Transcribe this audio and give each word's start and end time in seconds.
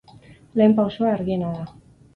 Lehen 0.61 0.75
pausoa 0.81 1.13
argiena 1.19 1.55
da. 1.61 1.71